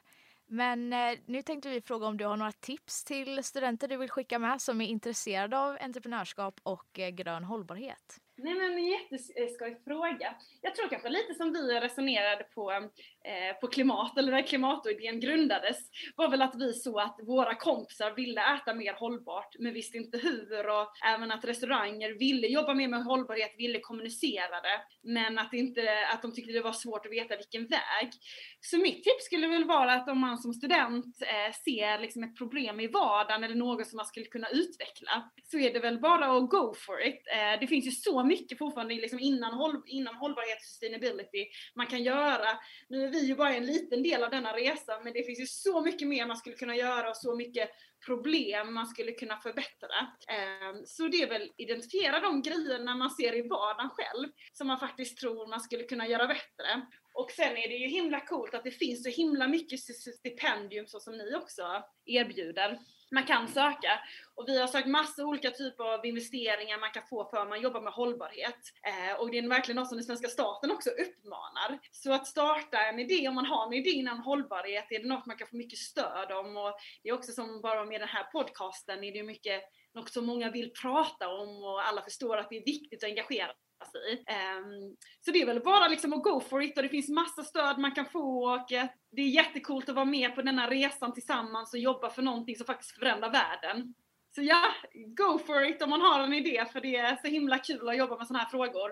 [0.47, 4.09] Men eh, nu tänkte vi fråga om du har några tips till studenter du vill
[4.09, 8.17] skicka med som är intresserade av entreprenörskap och eh, grön hållbarhet.
[8.37, 10.35] Nej men en jätteskoj fråga.
[10.61, 12.89] Jag tror kanske lite som vi resonerade på,
[13.23, 15.77] Eh, på klimat, eller när klimatidén grundades,
[16.15, 20.17] var väl att vi såg att våra kompisar ville äta mer hållbart, men visste inte
[20.17, 25.53] hur och även att restauranger ville jobba mer med hållbarhet, ville kommunicera det, men att,
[25.53, 25.81] inte,
[26.13, 28.09] att de tyckte det var svårt att veta vilken väg.
[28.59, 32.37] Så mitt tips skulle väl vara att om man som student eh, ser liksom ett
[32.37, 36.37] problem i vardagen eller något som man skulle kunna utveckla, så är det väl bara
[36.37, 37.21] att go for it.
[37.35, 41.87] Eh, det finns ju så mycket fortfarande liksom innan håll, inom hållbarhet och sustainability man
[41.87, 42.47] kan göra.
[42.89, 45.45] Nu är vi ju bara en liten del av denna resa men det finns ju
[45.45, 47.69] så mycket mer man skulle kunna göra och så mycket
[48.05, 49.97] problem man skulle kunna förbättra.
[50.27, 54.79] Ehm, så det är väl identifiera de grejerna man ser i vardagen själv som man
[54.79, 56.87] faktiskt tror man skulle kunna göra bättre.
[57.13, 59.79] Och sen är det ju himla coolt att det finns så himla mycket
[60.17, 62.79] stipendium så som ni också erbjuder
[63.11, 63.99] man kan söka.
[64.35, 67.81] Och vi har sökt massa olika typer av investeringar man kan få för man jobbar
[67.81, 68.59] med hållbarhet.
[68.87, 71.79] Eh, och det är verkligen något som den svenska staten också uppmanar.
[71.91, 75.25] Så att starta en idé, om man har en idé inom hållbarhet, är det något
[75.25, 76.57] man kan få mycket stöd om.
[76.57, 80.25] Och det är också som bara med den här podcasten, är det mycket något som
[80.25, 83.51] många vill prata om och alla förstår att det är viktigt att engagera
[83.85, 84.25] sig.
[84.57, 87.43] Um, så det är väl bara liksom att go for it och det finns massa
[87.43, 91.13] stöd man kan få och eh, det är jättekult att vara med på denna resan
[91.13, 93.93] tillsammans och jobba för någonting som faktiskt förändrar världen.
[94.35, 94.61] Så ja,
[94.93, 97.97] go for it om man har en idé för det är så himla kul att
[97.97, 98.91] jobba med sådana här frågor.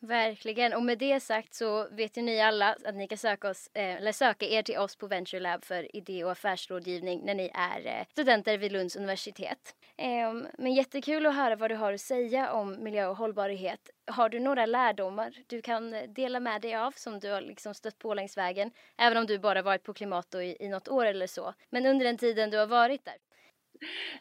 [0.00, 0.72] Verkligen.
[0.72, 3.96] Och med det sagt så vet ju ni alla att ni kan söka, oss, eh,
[3.96, 7.86] eller söka er till oss på Venture Lab för idé och affärsrådgivning när ni är
[7.86, 9.74] eh, studenter vid Lunds universitet.
[9.96, 13.90] Ehm, men jättekul att höra vad du har att säga om miljö och hållbarhet.
[14.06, 17.98] Har du några lärdomar du kan dela med dig av som du har liksom stött
[17.98, 18.70] på längs vägen?
[18.98, 21.54] Även om du bara varit på Klimat i, i något år eller så.
[21.70, 23.16] Men under den tiden du har varit där.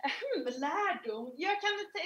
[0.04, 1.34] Ehm, lärdom?
[1.38, 2.00] Jag kan inte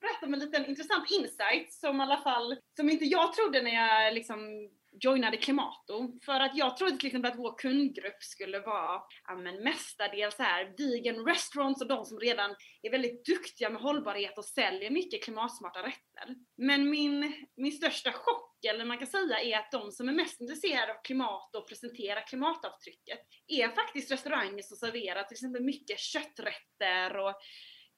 [0.00, 3.74] berätta om en liten intressant insight som i alla fall, som inte jag trodde när
[3.74, 6.18] jag liksom joinade Klimato.
[6.24, 10.74] För att jag trodde till exempel att vår kundgrupp skulle vara ja, men mestadels här
[10.78, 15.78] vegan restaurants och de som redan är väldigt duktiga med hållbarhet och säljer mycket klimatsmarta
[15.78, 16.34] rätter.
[16.56, 20.40] Men min, min största chock, eller man kan säga, är att de som är mest
[20.40, 27.16] intresserade av klimat och presenterar klimatavtrycket är faktiskt restauranger som serverar till exempel mycket kötträtter
[27.16, 27.34] och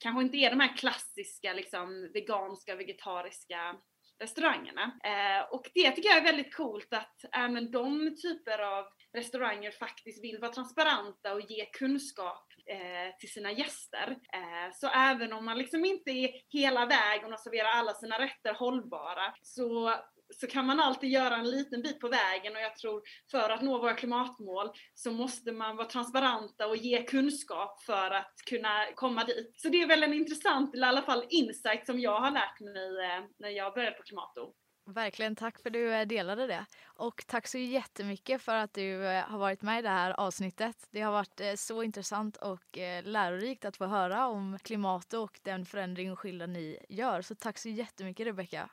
[0.03, 3.77] kanske inte är de här klassiska liksom, veganska, vegetariska
[4.23, 4.83] restaurangerna.
[4.83, 10.25] Eh, och det tycker jag är väldigt coolt att även de typer av restauranger faktiskt
[10.25, 14.17] vill vara transparenta och ge kunskap eh, till sina gäster.
[14.33, 18.55] Eh, så även om man liksom inte är hela vägen och serverar alla sina rätter
[18.55, 19.95] hållbara så
[20.35, 23.62] så kan man alltid göra en liten bit på vägen och jag tror för att
[23.62, 29.25] nå våra klimatmål så måste man vara transparenta och ge kunskap för att kunna komma
[29.25, 29.55] dit.
[29.57, 32.61] Så det är väl en intressant, eller i alla fall insight som jag har lärt
[32.61, 34.55] mig eh, när jag började på Klimato.
[34.85, 36.66] Verkligen, tack för att du eh, delade det.
[36.85, 40.77] Och tack så jättemycket för att du eh, har varit med i det här avsnittet.
[40.90, 45.66] Det har varit eh, så intressant och lärorikt att få höra om klimatet och den
[45.66, 47.23] förändring och skillnad ni gör.
[47.23, 48.68] Så tack så jättemycket Rebecka.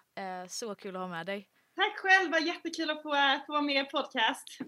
[0.48, 1.48] Så kul att ha med dig.
[1.76, 2.48] Tack själv.
[2.48, 3.10] jättekul att få,
[3.46, 4.60] få vara med i podcast.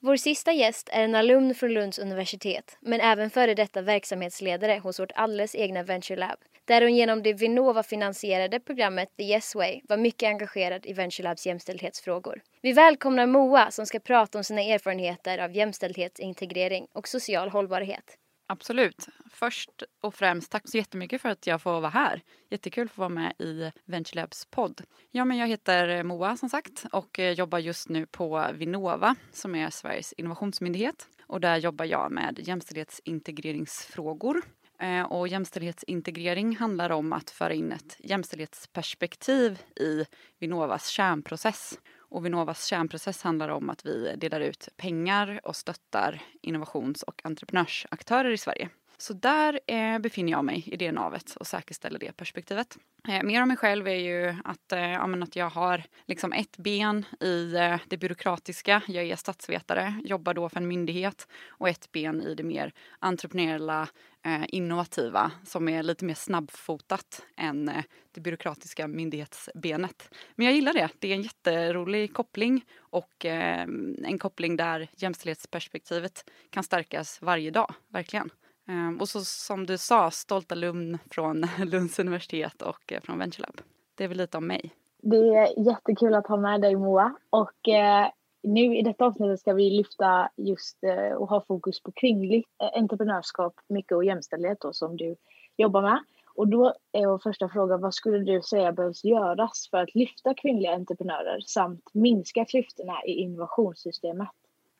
[0.00, 5.00] Vår sista gäst är en alumn från Lunds universitet, men även före detta verksamhetsledare hos
[5.00, 9.96] vårt alldeles egna Venture Lab, där hon genom det Vinnova-finansierade programmet The Yes Way var
[9.96, 12.42] mycket engagerad i Venture Labs jämställdhetsfrågor.
[12.62, 18.18] Vi välkomnar Moa som ska prata om sina erfarenheter av jämställdhetsintegrering och social hållbarhet.
[18.48, 19.08] Absolut.
[19.30, 22.22] Först och främst, tack så jättemycket för att jag får vara här.
[22.50, 24.82] Jättekul att få vara med i Venture Labs podd.
[25.10, 29.54] Ja, men jag heter Moa som sagt och eh, jobbar just nu på Vinnova som
[29.54, 31.08] är Sveriges innovationsmyndighet.
[31.26, 34.42] Och där jobbar jag med jämställdhetsintegreringsfrågor.
[34.78, 40.04] Eh, och jämställdhetsintegrering handlar om att föra in ett jämställdhetsperspektiv i
[40.38, 41.78] Vinnovas kärnprocess.
[42.08, 48.30] Och Vinnovas kärnprocess handlar om att vi delar ut pengar och stöttar innovations och entreprenörsaktörer
[48.30, 48.68] i Sverige.
[48.98, 52.78] Så där eh, befinner jag mig i det navet och säkerställer det perspektivet.
[53.08, 56.56] Eh, mer om mig själv är ju att, eh, ja, att jag har liksom ett
[56.56, 58.82] ben i eh, det byråkratiska.
[58.86, 63.88] Jag är statsvetare, jobbar då för en myndighet och ett ben i det mer entreprenöriella,
[64.26, 70.14] eh, innovativa som är lite mer snabbfotat än eh, det byråkratiska myndighetsbenet.
[70.34, 70.88] Men jag gillar det.
[70.98, 73.66] Det är en jätterolig koppling och eh,
[74.04, 78.30] en koppling där jämställdhetsperspektivet kan stärkas varje dag, verkligen.
[78.68, 83.60] Eh, och så som du sa, stolta alumn från Lunds universitet och eh, från VentureLab.
[83.94, 84.70] Det är väl lite om mig.
[85.02, 88.08] Det är jättekul att ha med dig Moa och eh,
[88.46, 92.80] nu i detta avsnittet ska vi lyfta just eh, och ha fokus på kvinnligt eh,
[92.80, 95.16] entreprenörskap, mycket och jämställdhet då, som du
[95.56, 96.04] jobbar med.
[96.34, 100.34] Och då är vår första fråga, vad skulle du säga behövs göras för att lyfta
[100.34, 104.28] kvinnliga entreprenörer samt minska klyftorna i innovationssystemet?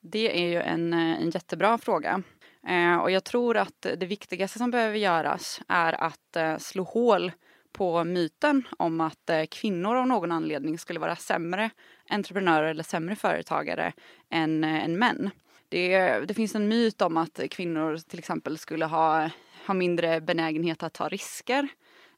[0.01, 2.23] Det är ju en, eh, en jättebra fråga.
[2.67, 7.31] Eh, och jag tror att det viktigaste som behöver göras är att eh, slå hål
[7.71, 11.69] på myten om att eh, kvinnor av någon anledning skulle vara sämre
[12.09, 13.93] entreprenörer eller sämre företagare
[14.29, 15.29] än, eh, än män.
[15.69, 19.29] Det, det finns en myt om att kvinnor till exempel skulle ha,
[19.67, 21.67] ha mindre benägenhet att ta risker.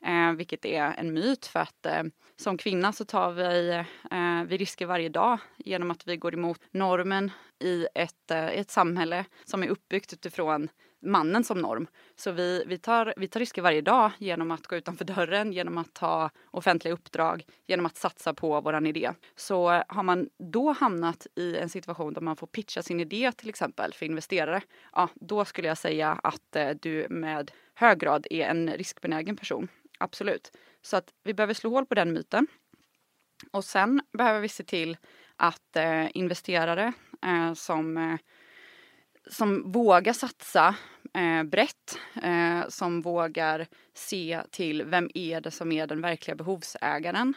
[0.05, 2.03] Eh, vilket är en myt för att eh,
[2.35, 3.69] som kvinna så tar vi,
[4.11, 8.71] eh, vi risker varje dag genom att vi går emot normen i ett, eh, ett
[8.71, 10.69] samhälle som är uppbyggt utifrån
[11.01, 11.87] mannen som norm.
[12.15, 15.77] Så vi, vi, tar, vi tar risker varje dag genom att gå utanför dörren, genom
[15.77, 19.11] att ta offentliga uppdrag, genom att satsa på våran idé.
[19.35, 23.49] Så har man då hamnat i en situation där man får pitcha sin idé till
[23.49, 24.61] exempel för investerare,
[24.93, 29.67] ja då skulle jag säga att eh, du med hög grad är en riskbenägen person.
[29.99, 30.51] Absolut.
[30.81, 32.47] Så att vi behöver slå hål på den myten.
[33.51, 34.97] Och sen behöver vi se till
[35.35, 36.93] att eh, investerare
[37.25, 38.19] eh, som, eh,
[39.29, 40.75] som vågar satsa
[41.13, 47.33] eh, brett, eh, som vågar se till vem är det som är den verkliga behovsägaren,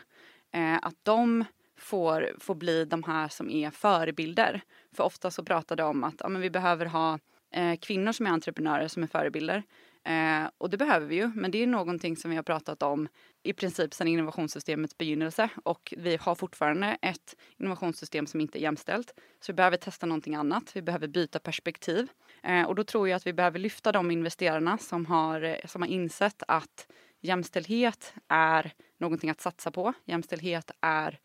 [0.53, 1.45] eh, att de
[1.79, 4.61] får, får bli de här som är förebilder.
[4.97, 7.19] För ofta så pratar de om att ja, men vi behöver ha
[7.55, 9.63] eh, kvinnor som är entreprenörer som är förebilder.
[10.05, 13.09] Eh, och det behöver vi ju, men det är någonting som vi har pratat om
[13.43, 19.15] i princip sedan innovationssystemets begynnelse och vi har fortfarande ett innovationssystem som inte är jämställt.
[19.41, 22.09] Så vi behöver testa någonting annat, vi behöver byta perspektiv.
[22.43, 25.83] Eh, och då tror jag att vi behöver lyfta de investerarna som har, eh, som
[25.83, 26.87] har insett att
[27.21, 29.93] jämställdhet är någonting att satsa på.
[30.05, 31.19] Jämställdhet är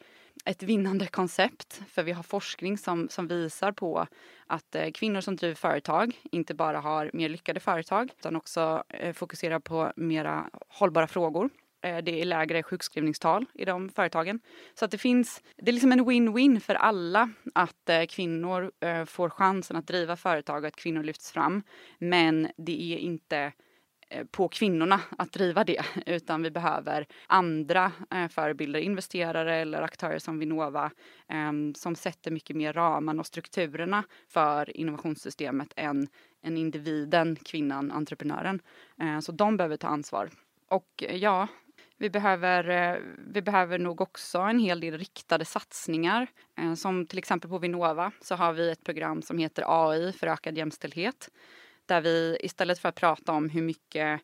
[0.48, 1.82] ett vinnande koncept.
[1.90, 4.08] För vi har forskning som, som visar på
[4.48, 9.14] att eh, kvinnor som driver företag inte bara har mer lyckade företag utan också eh,
[9.14, 11.50] fokuserar på mera hållbara frågor.
[11.82, 14.40] Eh, det är lägre sjukskrivningstal i de företagen.
[14.74, 19.06] Så att det finns, det är liksom en win-win för alla att eh, kvinnor eh,
[19.06, 21.64] får chansen att driva företag och att kvinnor lyfts fram.
[22.00, 23.52] Men det är inte Eh,
[24.10, 30.20] Eh, på kvinnorna att driva det utan vi behöver andra eh, förebilder, investerare eller aktörer
[30.20, 30.92] som Vinnova
[31.30, 36.08] eh, som sätter mycket mer ramarna och strukturerna för innovationssystemet än,
[36.44, 38.62] än individen, kvinnan, entreprenören.
[39.02, 40.30] Eh, så de behöver ta ansvar.
[40.70, 41.48] Och eh, ja,
[41.98, 46.28] vi behöver, eh, vi behöver nog också en hel del riktade satsningar.
[46.58, 50.28] Eh, som till exempel på Vinnova så har vi ett program som heter AI för
[50.28, 51.30] ökad jämställdhet
[51.88, 54.22] där vi istället för att prata om hur mycket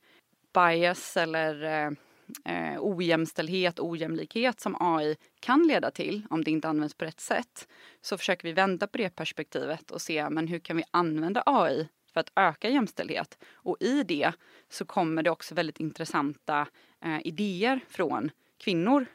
[0.53, 1.63] bias eller
[2.45, 7.67] eh, ojämställdhet, ojämlikhet som AI kan leda till om det inte används på rätt sätt
[8.01, 11.87] så försöker vi vända på det perspektivet och se men hur kan vi använda AI
[12.13, 13.37] för att öka jämställdhet.
[13.53, 14.31] Och i det
[14.69, 16.67] så kommer det också väldigt intressanta
[17.05, 19.05] eh, idéer från kvinnor.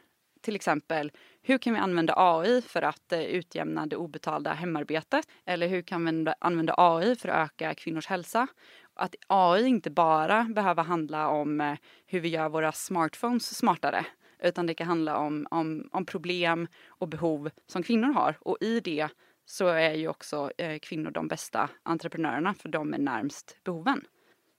[0.41, 5.27] Till exempel hur kan vi använda AI för att eh, utjämna det obetalda hemarbetet?
[5.45, 8.47] Eller hur kan vi använda AI för att öka kvinnors hälsa?
[8.93, 11.75] Att AI inte bara behöver handla om eh,
[12.05, 14.05] hur vi gör våra smartphones smartare
[14.43, 18.37] utan det kan handla om, om, om problem och behov som kvinnor har.
[18.41, 19.09] Och i det
[19.45, 24.01] så är ju också eh, kvinnor de bästa entreprenörerna för de är närmst behoven.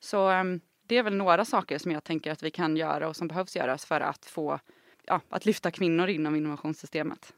[0.00, 3.16] Så ehm, det är väl några saker som jag tänker att vi kan göra och
[3.16, 4.60] som behövs göras för att få
[5.10, 7.34] ja, att lyfta kvinnor inom innovationssystemet.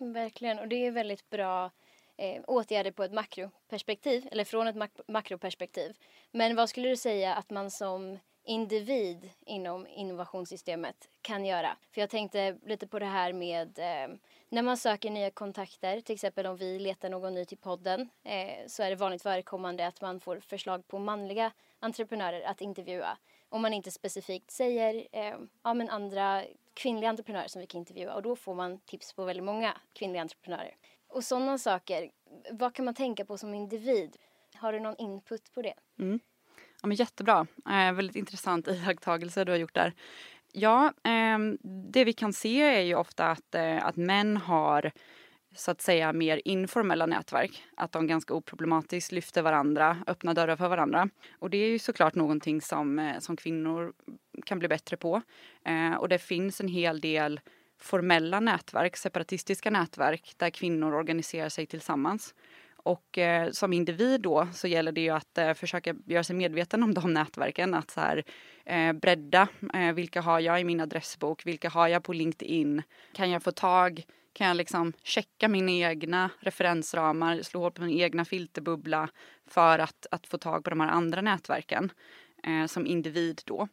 [0.00, 1.70] Verkligen, och det är väldigt bra
[2.16, 5.96] eh, åtgärder på ett makroperspektiv, eller från ett mak makroperspektiv.
[6.30, 11.76] Men vad skulle du säga att man som individ inom innovationssystemet kan göra?
[11.92, 14.16] För jag tänkte lite på det här med eh,
[14.48, 18.66] när man söker nya kontakter, till exempel om vi letar någon ny till podden, eh,
[18.66, 23.18] så är det vanligt förekommande att man får förslag på manliga entreprenörer att intervjua.
[23.48, 28.14] Om man inte specifikt säger eh, ja, men andra kvinnliga entreprenörer som vi kan intervjua
[28.14, 30.76] och då får man tips på väldigt många kvinnliga entreprenörer.
[31.08, 32.10] Och sådana saker,
[32.50, 34.16] vad kan man tänka på som individ?
[34.54, 35.74] Har du någon input på det?
[35.98, 36.20] Mm.
[36.82, 37.46] Ja, men jättebra.
[37.70, 39.92] Eh, väldigt intressant iakttagelse du har gjort där.
[40.52, 41.38] Ja, eh,
[41.92, 44.92] det vi kan se är ju ofta att, eh, att män har
[45.54, 47.64] så att säga mer informella nätverk.
[47.76, 51.08] Att de ganska oproblematiskt lyfter varandra, öppnar dörrar för varandra.
[51.38, 53.92] Och det är ju såklart någonting som, eh, som kvinnor
[54.46, 55.22] kan bli bättre på.
[55.64, 57.40] Eh, och det finns en hel del
[57.78, 62.34] formella nätverk, separatistiska nätverk där kvinnor organiserar sig tillsammans.
[62.84, 66.82] Och eh, som individ då så gäller det ju att eh, försöka göra sig medveten
[66.82, 67.74] om de nätverken.
[67.74, 68.24] Att så här,
[68.64, 69.48] eh, bredda.
[69.74, 71.46] Eh, vilka har jag i min adressbok?
[71.46, 72.82] Vilka har jag på LinkedIn?
[73.12, 74.04] Kan jag få tag?
[74.34, 79.08] Kan jag liksom checka mina egna referensramar, slå hål på min egna filterbubbla
[79.46, 81.92] för att, att få tag på de här andra nätverken
[82.42, 83.68] eh, som individ då.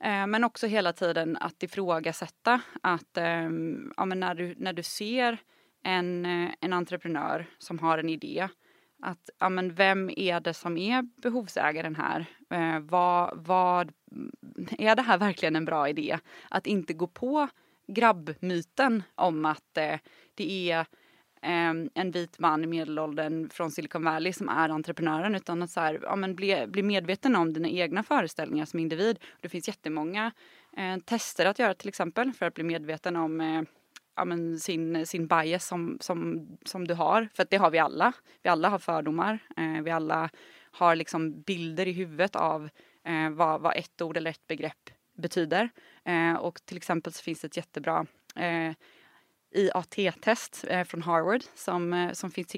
[0.00, 4.82] Eh, men också hela tiden att ifrågasätta att ehm, ja, men när, du, när du
[4.82, 5.38] ser
[5.82, 8.48] en, eh, en entreprenör som har en idé.
[9.02, 12.26] Att, ja, men vem är det som är behovsägaren här?
[12.50, 13.92] Eh, vad, vad,
[14.78, 16.18] är det här verkligen en bra idé?
[16.50, 17.48] Att inte gå på
[17.86, 19.98] grabbmyten om att eh,
[20.34, 20.80] det är
[21.42, 25.80] eh, en vit man i medelåldern från Silicon Valley som är entreprenören utan att så
[25.80, 29.18] här, ja, men bli, bli medveten om dina egna föreställningar som individ.
[29.40, 30.32] Det finns jättemånga
[30.76, 33.62] eh, tester att göra till exempel för att bli medveten om eh,
[34.16, 37.28] ja, men sin, sin bias som, som, som du har.
[37.34, 38.12] För det har vi alla.
[38.42, 39.38] Vi alla har fördomar.
[39.56, 40.30] Eh, vi alla
[40.70, 42.68] har liksom bilder i huvudet av
[43.04, 45.70] eh, vad, vad ett ord eller ett begrepp betyder.
[46.04, 48.72] Eh, och till exempel så finns det ett jättebra eh,
[49.50, 52.48] IAT-test eh, från Harvard som, eh, som finns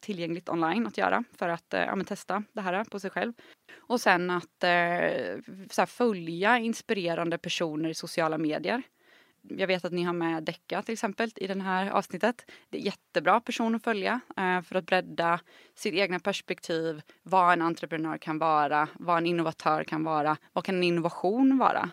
[0.00, 3.32] tillgängligt, online att göra för att eh, ja, testa det här på sig själv.
[3.76, 5.38] Och sen att eh,
[5.70, 8.82] så följa inspirerande personer i sociala medier
[9.42, 12.50] jag vet att ni har med Decca till exempel i det här avsnittet.
[12.70, 15.40] Det är jättebra person att följa eh, för att bredda
[15.74, 17.02] sitt egna perspektiv.
[17.22, 21.90] Vad en entreprenör kan vara, vad en innovatör kan vara, vad kan en innovation vara?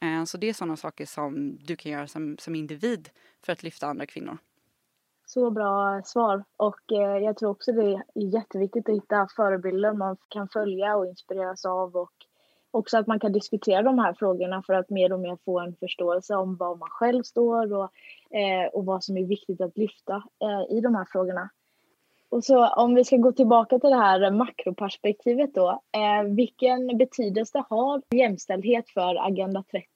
[0.00, 3.08] Eh, så det är sådana saker som du kan göra som, som individ
[3.44, 4.38] för att lyfta andra kvinnor.
[5.26, 6.44] Så bra svar.
[6.56, 11.06] Och eh, jag tror också det är jätteviktigt att hitta förebilder man kan följa och
[11.06, 12.12] inspireras av och
[12.70, 15.76] också att man kan diskutera de här frågorna för att mer och mer få en
[15.76, 17.90] förståelse om var man själv står och,
[18.36, 20.22] eh, och vad som är viktigt att lyfta
[20.70, 21.50] i de här frågorna.
[22.30, 25.82] Och så om vi ska gå tillbaka till det här makroperspektivet då.
[25.92, 29.88] Eh, vilken betydelse har jämställdhet för Agenda 30?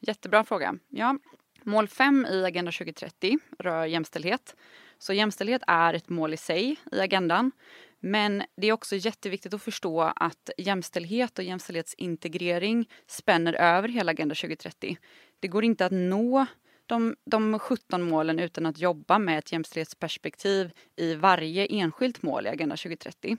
[0.00, 0.74] Jättebra fråga.
[0.88, 1.18] Ja,
[1.62, 4.56] mål 5 i Agenda 2030 rör jämställdhet.
[4.98, 7.52] Så jämställdhet är ett mål i sig i agendan.
[8.00, 14.34] Men det är också jätteviktigt att förstå att jämställdhet och jämställdhetsintegrering spänner över hela Agenda
[14.34, 14.96] 2030.
[15.40, 16.46] Det går inte att nå
[16.90, 22.48] de, de 17 målen utan att jobba med ett jämställdhetsperspektiv i varje enskilt mål i
[22.48, 23.36] Agenda 2030.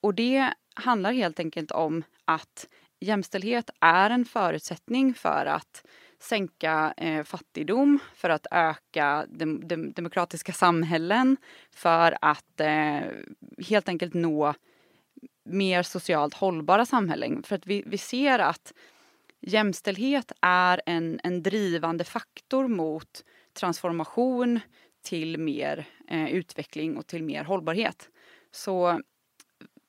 [0.00, 2.68] Och det handlar helt enkelt om att
[3.00, 5.86] jämställdhet är en förutsättning för att
[6.18, 11.36] sänka eh, fattigdom, för att öka dem, dem, demokratiska samhällen,
[11.70, 13.00] för att eh,
[13.68, 14.54] helt enkelt nå
[15.44, 17.42] mer socialt hållbara samhällen.
[17.42, 18.72] För att vi, vi ser att
[19.40, 24.60] jämställdhet är en, en drivande faktor mot transformation
[25.02, 28.10] till mer eh, utveckling och till mer hållbarhet.
[28.50, 29.00] Så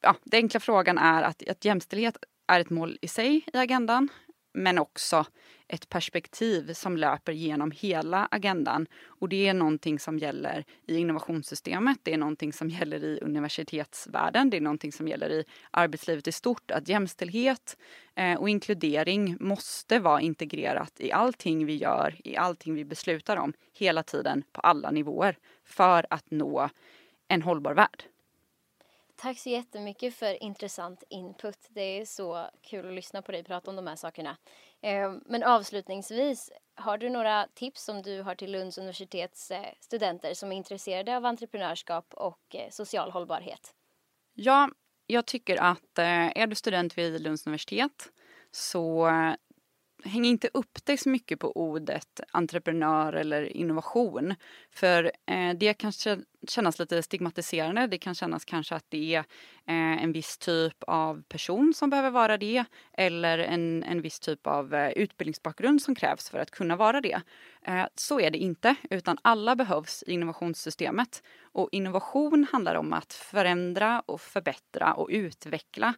[0.02, 4.10] ja, den enkla frågan är att, att jämställdhet är ett mål i sig i agendan
[4.54, 5.26] men också
[5.68, 8.88] ett perspektiv som löper genom hela agendan.
[9.06, 14.50] Och det är någonting som gäller i innovationssystemet, det är någonting som gäller i universitetsvärlden,
[14.50, 16.72] det är någonting som gäller i arbetslivet i stort.
[16.72, 17.78] Att jämställdhet
[18.16, 23.54] eh, och inkludering måste vara integrerat i allting vi gör, i allting vi beslutar om,
[23.74, 26.70] hela tiden på alla nivåer för att nå
[27.28, 28.04] en hållbar värld.
[29.22, 31.58] Tack så jättemycket för intressant input.
[31.70, 34.38] Det är så kul att lyssna på dig prata om de här sakerna.
[34.82, 40.34] Eh, men avslutningsvis, har du några tips som du har till Lunds universitets eh, studenter
[40.34, 43.74] som är intresserade av entreprenörskap och eh, social hållbarhet?
[44.34, 44.70] Ja,
[45.08, 48.12] jag tycker att är du student vid Lunds universitet
[48.52, 49.10] så
[50.04, 54.36] häng inte upp dig så mycket på ordet entreprenör eller innovation.
[54.72, 55.92] För eh, det kan
[56.48, 57.88] kännas lite stigmatiserande.
[57.88, 59.20] Det kan kännas kanske att det är
[59.66, 64.48] eh, en viss typ av person som behöver vara det eller en, en viss typ
[64.48, 67.22] av eh, utbildningsbakgrund som krävs för att kunna vara det.
[67.62, 71.24] Eh, så är det inte, utan alla behövs i innovationssystemet.
[71.54, 75.94] Och innovation handlar om att förändra och förbättra och utveckla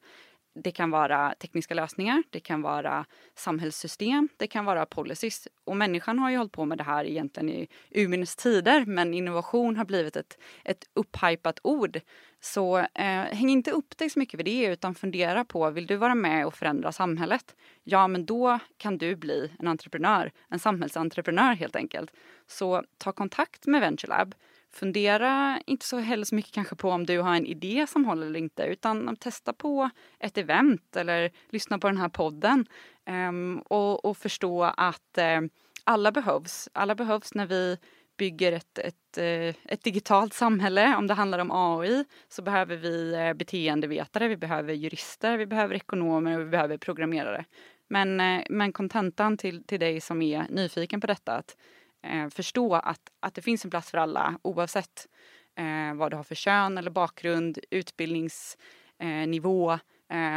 [0.56, 5.48] det kan vara tekniska lösningar, det kan vara samhällssystem, det kan vara policies.
[5.64, 9.76] Och människan har ju hållit på med det här egentligen i urminnes tider men innovation
[9.76, 12.00] har blivit ett, ett upphypat ord.
[12.40, 15.96] Så eh, häng inte upp dig så mycket vid det utan fundera på, vill du
[15.96, 17.56] vara med och förändra samhället?
[17.84, 22.12] Ja, men då kan du bli en entreprenör, en samhällsentreprenör helt enkelt.
[22.48, 24.36] Så ta kontakt med VentureLab
[24.74, 28.28] fundera inte så heller så mycket kanske på om du har en idé som håller
[28.28, 32.66] eller inte utan testa på ett event eller lyssna på den här podden
[33.10, 35.50] um, och, och, förstå att um,
[35.84, 36.70] alla behövs.
[36.74, 37.78] Alla behövs när vi
[38.18, 40.96] bygger ett, ett, eh, ett digitalt samhälle.
[40.96, 45.76] Om det handlar om AI så behöver vi eh, beteendevetare, vi behöver jurister, vi behöver
[45.76, 47.46] ekonomer och vi behöver programmerare.
[47.88, 51.58] Men, men kontentan till, till dig som är nyfiken på detta att
[52.04, 55.08] eh, förstå att, att det finns en plats för alla oavsett
[55.56, 59.80] eh, vad du har för kön eller bakgrund, utbildningsnivå, eh,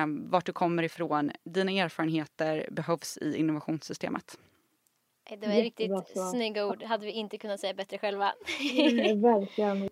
[0.06, 1.30] vart du kommer ifrån.
[1.44, 4.38] Dina erfarenheter behövs i innovationssystemet.
[5.30, 5.92] Det var riktigt
[6.32, 6.82] snygga ord.
[6.82, 8.32] hade vi inte kunnat säga bättre själva.
[8.90, 9.90] Mm, verkligen.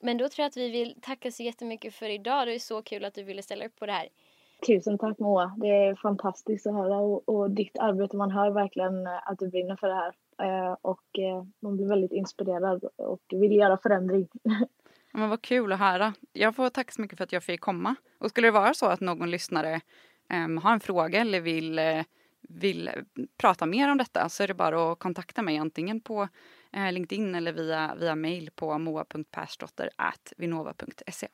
[0.00, 2.46] Men då tror jag att vi vill tacka så jättemycket för idag.
[2.46, 4.08] Det är så kul att du ville ställa upp på det här.
[4.66, 5.54] Tusen tack Moa.
[5.56, 8.16] Det är fantastiskt att höra och, och ditt arbete.
[8.16, 10.14] Man hör verkligen att du brinner för det här.
[10.42, 14.28] Eh, och eh, man blir väldigt inspirerad och vill göra förändring.
[15.12, 16.14] Men vad kul att höra.
[16.32, 17.94] Jag får tacka så mycket för att jag fick komma.
[18.18, 19.80] Och skulle det vara så att någon lyssnare
[20.32, 22.02] um, har en fråga eller vill, eh,
[22.40, 22.90] vill
[23.36, 26.28] prata mer om detta så är det bara att kontakta mig antingen på
[26.76, 31.28] uh, LinkedIn eller via, via mail på moa.persdottervinnova.se.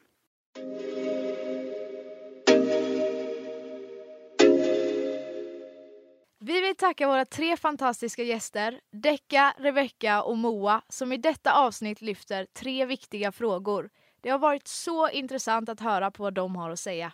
[6.43, 12.01] Vi vill tacka våra tre fantastiska gäster, Decka, Rebecka och Moa, som i detta avsnitt
[12.01, 13.91] lyfter tre viktiga frågor.
[14.20, 17.12] Det har varit så intressant att höra på vad de har att säga.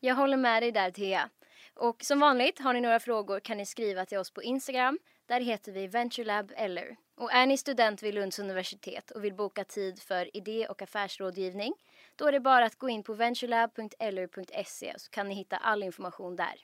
[0.00, 1.28] Jag håller med dig där, Thea.
[1.74, 4.98] Och som vanligt, har ni några frågor kan ni skriva till oss på Instagram.
[5.26, 6.96] Där heter vi VentureLab eller.
[7.16, 11.74] Och är ni student vid Lunds universitet och vill boka tid för idé och affärsrådgivning,
[12.16, 16.36] då är det bara att gå in på venturelab.eller.se så kan ni hitta all information
[16.36, 16.54] där.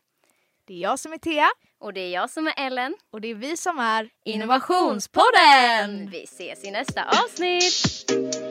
[0.73, 1.49] Det är jag som är Thea.
[1.81, 2.95] Och det är jag som är Ellen.
[3.13, 6.11] Och det är vi som är Innovationspodden!
[6.11, 8.42] Vi ses i nästa avsnitt!